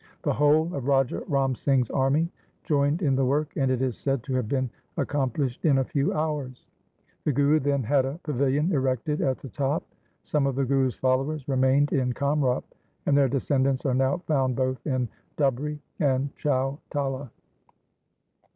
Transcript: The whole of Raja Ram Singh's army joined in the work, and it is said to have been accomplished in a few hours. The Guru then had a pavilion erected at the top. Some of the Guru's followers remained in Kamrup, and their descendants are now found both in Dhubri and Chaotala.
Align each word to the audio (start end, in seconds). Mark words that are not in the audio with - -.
The 0.23 0.33
whole 0.33 0.73
of 0.73 0.87
Raja 0.87 1.21
Ram 1.27 1.53
Singh's 1.53 1.91
army 1.91 2.27
joined 2.63 3.03
in 3.03 3.15
the 3.15 3.23
work, 3.23 3.55
and 3.55 3.69
it 3.69 3.83
is 3.83 3.95
said 3.95 4.23
to 4.23 4.33
have 4.33 4.49
been 4.49 4.67
accomplished 4.97 5.63
in 5.63 5.77
a 5.77 5.83
few 5.83 6.11
hours. 6.11 6.65
The 7.23 7.31
Guru 7.31 7.59
then 7.59 7.83
had 7.83 8.05
a 8.05 8.19
pavilion 8.23 8.71
erected 8.71 9.21
at 9.21 9.37
the 9.37 9.49
top. 9.49 9.83
Some 10.23 10.47
of 10.47 10.55
the 10.55 10.65
Guru's 10.65 10.95
followers 10.95 11.47
remained 11.47 11.93
in 11.93 12.13
Kamrup, 12.13 12.63
and 13.05 13.15
their 13.15 13.29
descendants 13.29 13.85
are 13.85 13.93
now 13.93 14.17
found 14.25 14.55
both 14.55 14.83
in 14.87 15.07
Dhubri 15.37 15.77
and 15.99 16.35
Chaotala. 16.35 17.29